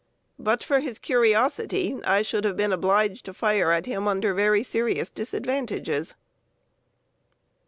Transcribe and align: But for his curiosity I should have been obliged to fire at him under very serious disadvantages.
But 0.39 0.63
for 0.63 0.79
his 0.79 0.97
curiosity 0.97 1.95
I 2.03 2.23
should 2.23 2.43
have 2.43 2.57
been 2.57 2.71
obliged 2.73 3.23
to 3.25 3.35
fire 3.35 3.69
at 3.71 3.85
him 3.85 4.07
under 4.07 4.33
very 4.33 4.63
serious 4.63 5.11
disadvantages. 5.11 6.15